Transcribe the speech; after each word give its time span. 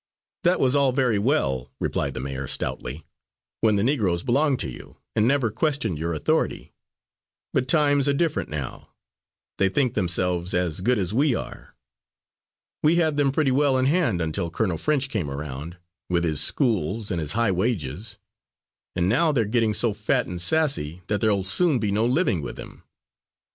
"That 0.43 0.59
was 0.59 0.75
all 0.75 0.91
very 0.91 1.19
well," 1.19 1.69
replied 1.79 2.15
the 2.15 2.19
mayor, 2.19 2.47
stoutly, 2.47 3.05
"when 3.59 3.75
the 3.75 3.83
Negroes 3.83 4.23
belonged 4.23 4.57
to 4.61 4.67
you, 4.67 4.97
and 5.15 5.27
never 5.27 5.51
questioned 5.51 5.99
your 5.99 6.11
authority. 6.11 6.73
But 7.53 7.67
times 7.67 8.07
are 8.07 8.13
different 8.13 8.49
now. 8.49 8.95
They 9.59 9.69
think 9.69 9.93
themselves 9.93 10.55
as 10.55 10.81
good 10.81 10.97
as 10.97 11.13
we 11.13 11.35
are. 11.35 11.75
We 12.81 12.95
had 12.95 13.15
them 13.15 13.31
pretty 13.31 13.51
well 13.51 13.77
in 13.77 13.85
hand 13.85 14.21
until 14.21 14.49
Colonel 14.49 14.79
French 14.79 15.07
came 15.07 15.29
around, 15.29 15.77
with 16.09 16.23
his 16.23 16.41
schools, 16.41 17.11
and 17.11 17.21
his 17.21 17.33
high 17.33 17.51
wages, 17.51 18.17
and 18.95 19.07
now 19.07 19.31
they 19.31 19.41
are 19.41 19.45
getting 19.45 19.75
so 19.75 19.93
fat 19.93 20.25
and 20.25 20.41
sassy 20.41 21.03
that 21.09 21.21
there'll 21.21 21.43
soon 21.43 21.77
be 21.77 21.91
no 21.91 22.07
living 22.07 22.41
with 22.41 22.55
them. 22.55 22.81